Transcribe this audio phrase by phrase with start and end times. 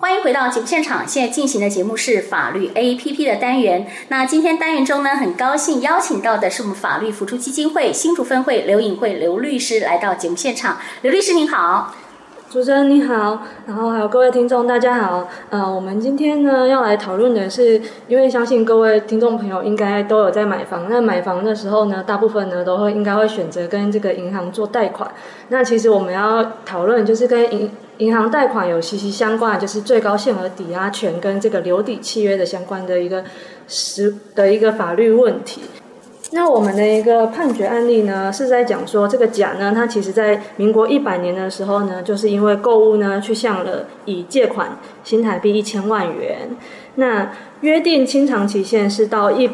[0.00, 3.90] 欢迎回到节目现场，现在进行的节目是法律 APP 的单元。
[4.06, 10.78] 那今天单元中呢，很高兴邀请到的是我们法律扶助基金会新竹分会刘颖慧刘律师来到节目现场。
[11.02, 11.96] 刘律师您好。
[12.50, 15.28] 主持人你好，然后还有各位听众大家好。
[15.50, 25.10] 呃，我们今天呢要来讨论的是，因为相信各位听众朋友应该都有在买房，那买房的时候呢，大部分呢都会应该会选择跟这个银行做贷款。
[25.48, 33.22] 那其实我们要讨论就是跟银银行贷款有息息相关的，就是最高限额抵押权跟这个留抵契约的相关的一个
[33.66, 35.60] 实的一个法律问题。
[36.30, 46.50] 那我们的一个判决案例呢，是在讲说这个甲呢，他其实在民国一百年的时候呢，就是因为购物呢，去向了乙借款新台币一千万元，
[46.96, 49.48] 那约定清偿期限是到一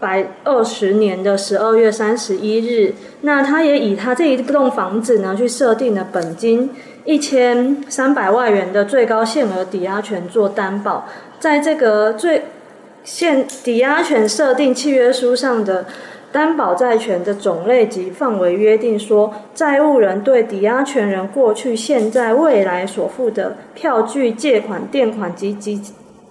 [0.00, 6.70] 百二十年的十二月三十一日，那他也以他这一栋房子呢，去设定了本金
[7.04, 11.06] 一千三百万元的最高限额抵押权做担保，
[11.38, 12.44] 在这个最
[13.04, 15.84] 限抵押权设定契约书上的。
[16.34, 25.80] 担保债权的种类及范围约定说，债务人对抵押权人过去、现在、未来所负的票据、借款、垫款及及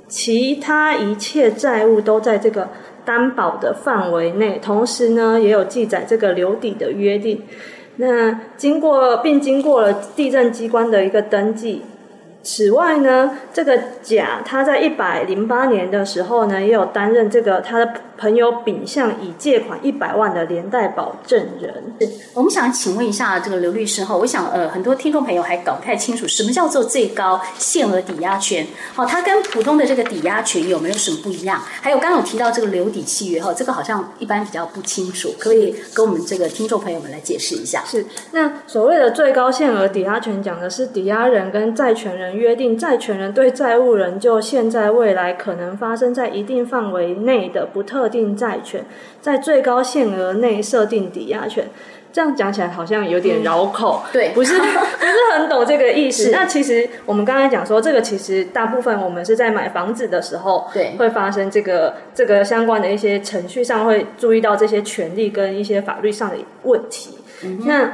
[0.09, 2.67] 其他一切债务都在这个
[3.05, 4.59] 担保的范围内。
[4.61, 7.41] 同时呢，也有记载这个留抵的约定。
[7.95, 11.81] 那经过并经过了地震机关的一个登记。
[12.43, 21.73] 此外呢，这个甲他在一百零八年的时候呢，也有担任这个他的朋友丙向乙借款一百万的连带保证人。
[22.33, 31.61] 我们想请问一下这个刘律师哈，我想呃很多听众朋友还搞不太清楚什么叫做最高限额抵押权，好，它跟普通的这个抵押权有没有什么不一样？
[31.81, 37.81] 还有刚刚有提到这个留抵契约哈，这个好像一般比较不清楚，可以跟我们这个听众朋友们来解释一下。
[37.85, 42.32] 是，那所谓的最高限额抵押权讲的是抵押人跟债权人。
[42.35, 48.85] 约定债权人对债务人就现在未来可能发生在一定范围内的不特定债权，
[49.21, 51.67] 在最高限额内设定抵押权。
[52.11, 54.77] 这样讲起来好像有点绕口，嗯、对，不是不是
[55.35, 56.29] 很懂这个意思。
[56.35, 67.17] 那其实我们刚才讲说，这个其实大部分我们是在买房子的时候，对，会发生这个这个相关的一些程序上会注意到这些权利跟一些法律上的问题。
[67.43, 67.93] 嗯、那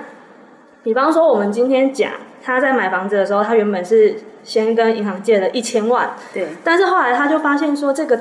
[0.83, 2.11] 比方说，我们今天讲。
[2.41, 8.19] 他在买房子的时候，他原本是先跟银行借了一千万，对，但是后来他就发现说，这个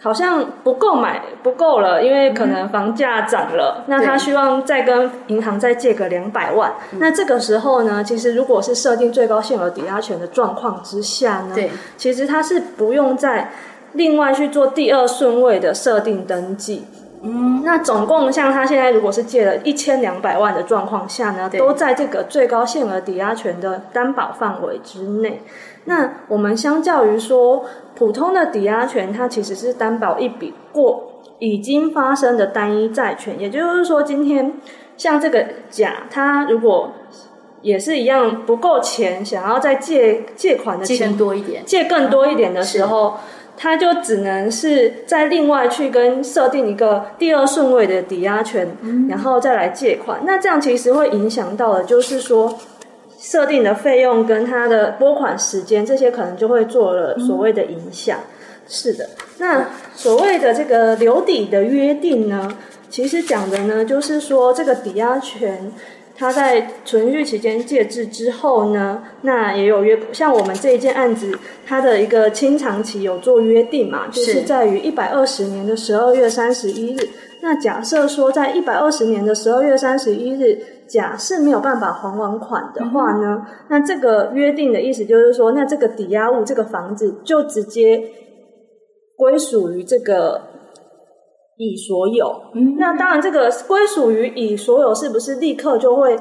[0.00, 6.72] 好像不够买，不够了，因为可能房价涨了，嗯，那他希望再跟银行再借个两百万。
[6.98, 13.50] 那这个时候呢，其实如果是设定最高限额抵押权的状况之下呢，对，其实他是不用再
[13.94, 16.84] 另外去做第二顺位的设定登记。
[17.20, 25.42] 嗯，那总共像他现在如果是借了一千两百万的状况下呢，都在这个最高限额抵押权的担保范围之内。
[25.86, 27.64] 那我们相较于说
[27.96, 34.54] 普通的抵押权，它其实是担保一笔过已经发生的单一债权，也就是说，今天
[34.96, 36.92] 像这个甲，他如果
[37.62, 43.14] 也是一样不够钱，想要再借借款的钱，多一点，借更多一点的时候。
[43.60, 50.20] 他就只能是再另外去跟设定一个第二顺位的抵押权，嗯，然后再来借款。
[50.24, 52.56] 那这样其实会影响到的，就是说
[53.18, 58.18] 设定的费用跟他的拨款时间这些可能就会做了所谓的影响。
[58.20, 58.30] 嗯、
[58.68, 59.66] 是的，那
[59.96, 62.56] 所谓的这个留抵的约定呢，
[62.88, 65.72] 其实讲的呢就是说这个抵押权。
[66.18, 77.08] 他在存续期间届至之后呢，那也有约，像我们这一件案子，它的一个清偿期有做约定嘛，就是在于一百二十年的十二月三十一日。
[77.40, 80.58] 那假设说在一百二十年的十二月三十一日，
[80.88, 88.02] 甲是没有办法还完款的话呢，嗯，那这个约定的意思就是说，那这个抵押物这个房子就直接
[89.16, 90.57] 归属于这个。
[91.58, 96.16] 乙所有，嗯，那当然，这个归属于乙所有是不是立刻就会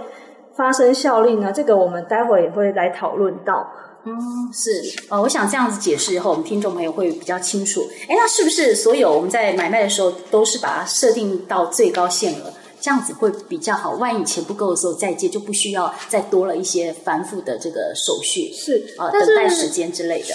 [0.55, 1.51] 发生效力呢？
[1.53, 3.71] 这个我们待会也会来讨论到。
[4.03, 4.17] 嗯，
[4.51, 4.71] 是，
[5.09, 7.81] 呃，我想这样子解释以后，我们听众朋友会比较清楚。
[8.07, 13.91] 哎，那是不是所有我们在买卖的时候都是把它设定到最高限额，这样子会比较好？
[13.95, 20.33] 万一钱不够的时候再借，就不需要再多了一些繁复的这个手续，是啊，呃，等待时间之类的。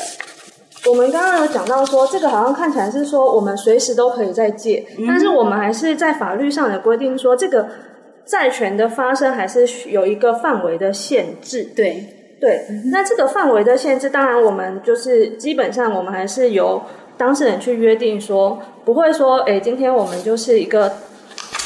[0.91, 7.69] 我们刚刚有讲到说，这个好像看起来是说我们随时都可以再借，嗯，但是我们还是在法律上有规定说，这个
[8.25, 11.63] 债权的发生还是有一个范围的限制。
[11.77, 16.83] 对对，那这个范围的限制，当然我们就是基本上我们还是由
[17.17, 20.93] 当事人去约定说，不会说，哎，今天我们就是一个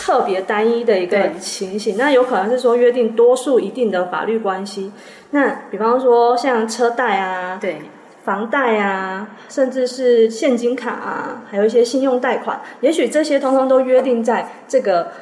[0.05, 4.93] 特别单一的一个情形，那有可能是说约定多数一定的法律关系。
[5.31, 7.81] 那比方说像车贷啊，对。
[8.27, 15.13] 房贷啊，甚至是现金卡啊，还有一些信用贷款，也许这些通通都约定在这个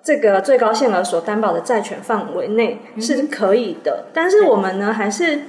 [0.00, 4.04] 这个最高限额所担保的债权范围内是可以的。
[4.06, 5.40] 嗯、但是我们呢，还是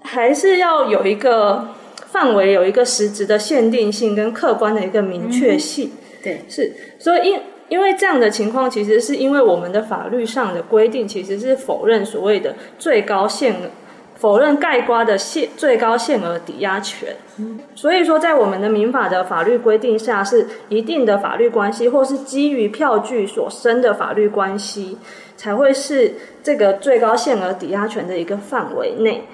[0.00, 1.68] 还是要有一个
[2.10, 5.88] 范围，有一个实质的限定性跟客观的一个明确性。
[5.88, 13.68] 嗯、对，是，所以因因为这样的情况，其实是因为我们的法律上的规定其实是否认所谓的最高限额。
[14.16, 17.14] 否认盖瓜的限最高限额抵押权，
[17.74, 24.96] 所以说在我们的民法的法律规定下，是一定的法律关系，或是基于票据所生的法律关系，
[25.36, 29.24] 才会是这个最高限额抵押权的一个范围内。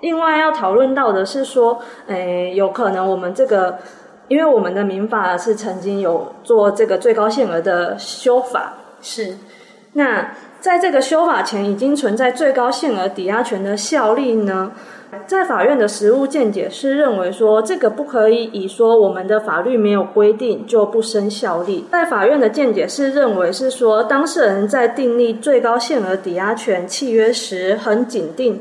[0.00, 3.78] 另外要讨论到的是说，诶，有可能我们这个，
[4.28, 9.38] 因为我们的民法是曾经有做这个最高限额的修法，是
[9.94, 10.32] 那。
[10.62, 14.70] 在这个修法前，已经存在最高限额抵押权的效力呢？
[15.26, 21.84] 在法院的实务见解是认为说，这个不可以以说我们的法律没有规定就不生效力。
[21.90, 28.60] 在法院的见解是认为是说，当事人在订立最高限额抵押权契约时，很紧定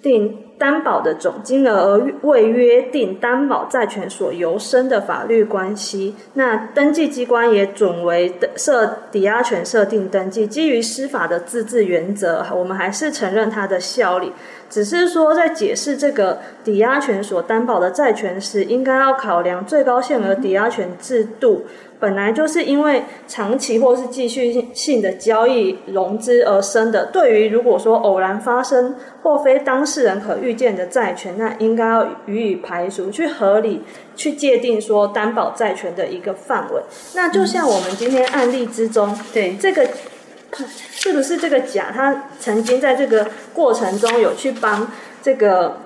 [0.00, 0.47] 定。
[0.58, 10.46] 担保的总金额而未约定担保债权所由生的法律关系，那登记机关也准为设抵押权设定登记。
[10.46, 14.32] 基于司法的自治原则，我们还是承认它的效力。
[14.70, 21.64] 只是说，在解释这个抵押权所担保的债权时，应该要考量最高限额抵押权制度。
[22.00, 27.06] 本来就是因为长期或是继续性的交易融资而生的。
[27.06, 28.94] 对于如果说偶然发生
[29.24, 33.82] 或非当事人可预见的债权，那应该要予以排除，去合理
[34.14, 36.80] 去界定说担保债权的一个范围。
[37.16, 39.84] 那就像我们今天案例之中，对这个
[40.90, 44.90] 是不是这个甲他曾经在这个过程中有去帮
[45.22, 45.78] 这个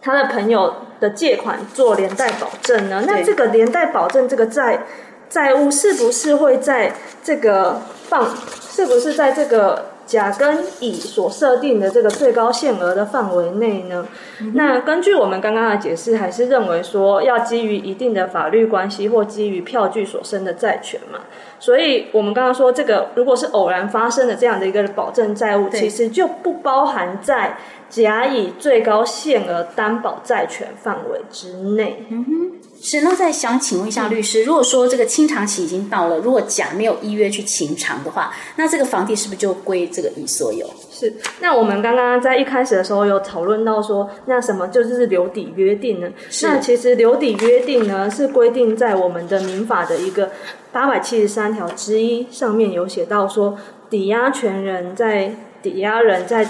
[0.00, 3.04] 他的朋友的借款做连带保证呢？
[3.06, 4.84] 那这个连带保证这个债。
[5.28, 6.92] 债务是不是会在
[7.24, 8.32] 这个放？
[8.70, 14.06] 是不是在这个甲跟乙所设定的这个最高限额的范围内呢？
[14.40, 21.18] 嗯、那根据我们刚刚的解释，还是认为说要基于一定的法律关系或基于票据所生的债权嘛。
[21.58, 27.56] 所以我们刚刚说这个，如果是偶然发生的这样的一个保证债务，其实就不包含在
[27.88, 32.06] 甲乙最高限额担保债权范围之内。
[32.10, 32.52] 嗯哼。
[32.80, 40.68] 是，那再想请问一下律师，如果说这个清偿期已经到了，如果甲没有依约去清偿的话，那这个房地是不是就归这个乙所有？
[40.90, 41.12] 是。
[41.40, 46.08] 那我们刚刚在一开始的时候有讨论到说，那什么就是留抵约定呢？
[46.30, 46.46] 是。
[46.46, 50.30] 那其实留抵约定呢，是规定在我们的民法的一个
[50.70, 53.58] 八百七十三条之一上面有写到说，
[53.90, 56.46] 抵押权人在抵押人在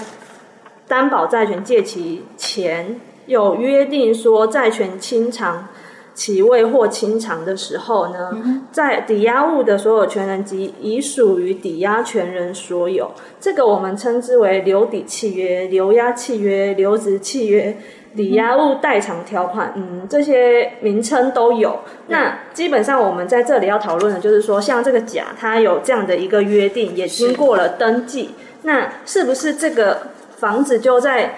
[0.87, 5.69] 担保债权借期前有约定说债权清偿。
[6.17, 17.77] 其未获清偿的时候呢，在抵押物的所有权人及已属于抵押权人所有，这个我们称之为留抵契约、留押契约、留值契约、
[18.15, 21.81] 抵押物代偿条款，嗯，这些名称都有。
[22.07, 28.31] 那基本上我们在这里要讨论的就是说，像这个甲，他有这样的一个约定，也经过了登记，
[28.63, 31.35] 那是不是这个房子就在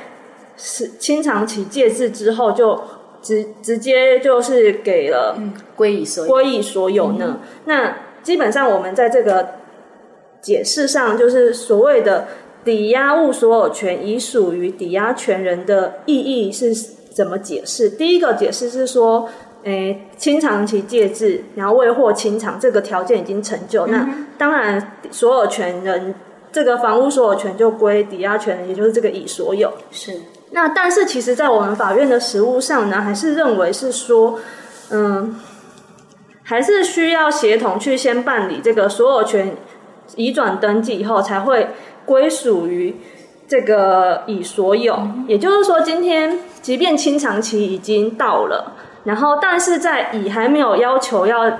[0.55, 2.81] 是清偿期届至之后就？
[3.21, 5.37] 直直接就是给了
[5.75, 7.39] 归乙所归乙所有呢？
[7.39, 9.49] 嗯、那基本上我们在这个
[10.41, 12.27] 解释上，就是所谓的
[12.63, 16.73] 抵押物所有权已属于抵押权人的意义是
[17.13, 17.89] 怎么解释？
[17.89, 19.29] 第一个解释是说，
[19.63, 26.15] 诶，清偿期届至，然后未获清偿，这个条件已经成就，嗯、那当然所有权人
[26.51, 29.71] 这个房屋所有权就归抵押权人，也就是这个乙所有。
[29.91, 30.13] 是。
[30.51, 34.39] 那但是其实，在我们法院的实务上呢，还是认为是说，
[34.89, 35.39] 嗯，
[36.43, 39.55] 还是需要协同去先办理这个所有权
[40.15, 41.69] 移转登记以后，才会
[42.03, 42.99] 归属于
[43.47, 44.95] 这个乙所有。
[44.95, 51.59] 嗯、也就是说，今天即便清偿期已经到了，然后但是在乙还没有要求要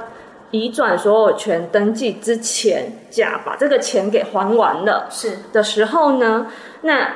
[0.49, 6.47] 移转所有权登记之前，甲把这个钱给还完了，是的时候呢，
[6.81, 7.07] 那。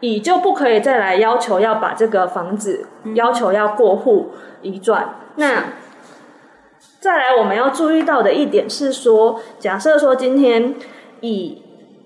[0.00, 4.30] 乙就不可以再来要求要把这个房子要求要过户
[4.62, 5.16] 移转。
[5.36, 5.64] 那
[6.98, 10.74] 再来我们要注意到的一点是说，假设说今天
[11.20, 11.62] 乙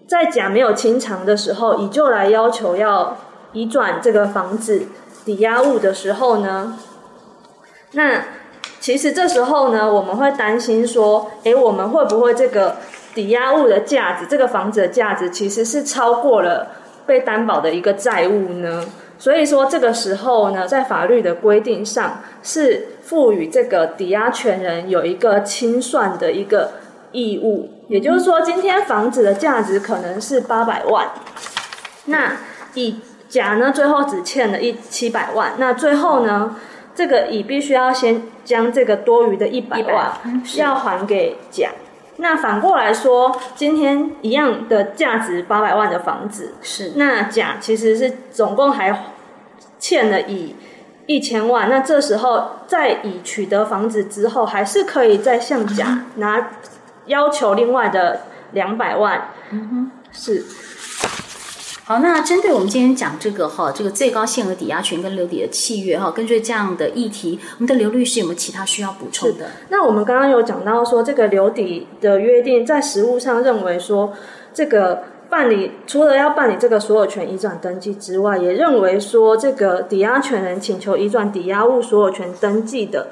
[0.07, 3.17] 在甲没有清偿的时候，乙就来要求要
[3.53, 4.87] 移转这个房子
[5.25, 6.79] 抵押物的时候呢，
[7.93, 8.25] 那
[8.81, 12.77] 其实这时候呢，我们会担心说，诶，我们会不会这个
[13.15, 16.69] 抵押物的价值，这个房子的价值其实是超过了。
[17.07, 18.85] 被担保的一个债务呢，
[19.19, 26.73] 所以说这个时候呢，在法律的规定上是赋予这个抵押权人有一个清算的一个
[27.13, 27.71] 义务。
[27.89, 31.07] 也就是说，今天房子的价值可能是八百万，
[32.07, 32.39] 那
[32.73, 36.57] 乙甲呢最后只欠了一七百万，那最后呢，
[36.95, 40.13] 这个乙必须要先将这个多余的一百万
[40.57, 41.71] 要还给甲。
[42.17, 49.05] 那反过来说，今天一样的价值八百万的房子，是那甲其实是总共还
[49.79, 50.55] 欠了乙
[51.07, 51.69] 一千万。
[51.69, 56.51] 那这时候在乙取得房子之后，还是可以再向甲 拿
[57.07, 59.31] 要求另外的两百万。
[59.51, 60.45] 嗯哼，是。
[61.87, 69.51] 好，那针对我们今天讲这个哈，这个最高限额抵押权跟留抵的契约哈，根据这样的议题，我们的刘律师有没有其他需要补充的？
[69.69, 74.15] 那我们刚刚有讲到说，这个留抵的约定在实务上认为说，
[74.55, 83.09] 这个办理除了要办理这个所有权移转登记之外，也认为说，这个抵押权人请求移转抵押物所有权登记的。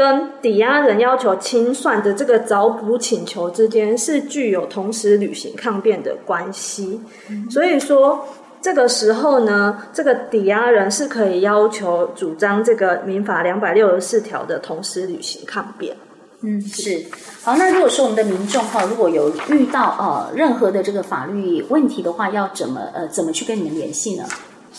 [0.00, 7.02] 跟抵押人要求清算的这个找补请求之间是具有同时履行抗辩的关系，
[7.50, 8.26] 所以说
[8.62, 15.94] 这个时候呢，这个抵押人是可以要求主张这个民法两百六十四条的同时履行抗辩。
[16.40, 17.04] 嗯，是。
[17.42, 24.24] 好，那如果说我们的民众哈，如果有遇到呃任何的这个法律问题的话，要怎么呃怎么去跟你们联系呢？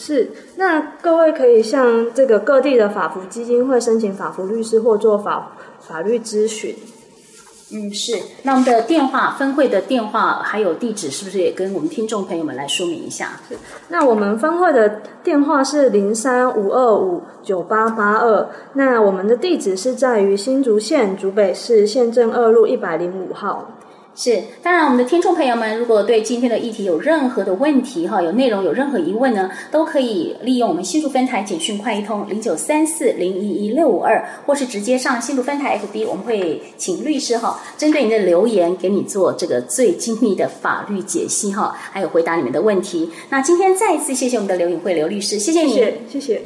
[0.04, 6.76] 是，那各位可以向这个各地的法服基金会申请法服律师或做法法律咨询。
[7.74, 8.18] 嗯，是。
[8.42, 13.40] 那我们的电话分会的电话还有地址，是不是也跟我们听众朋友们来说明一下？
[13.48, 13.56] 是。
[13.90, 18.50] 那我们分会的电话是零三五二五九八八二。
[18.74, 23.78] 那我们的地址是在于新竹县竹北市县政二路一百零五号。
[24.14, 43.10] 是，当然，我们的听众朋友们，如果对今天的议题有任何的问题哈，有内容有任何疑问呢，都可以利用我们新竹分台简讯快易通零九三四零一一六五二，或是直接上新竹分台 FB，我们会请律师哈，针对您的留言给你做这个最精密的法律解析哈，还有回答你们的问题。
[43.30, 45.98] 那今天再一次谢谢我们的刘颖慧刘律师，谢谢你，谢谢。
[46.10, 46.42] 谢谢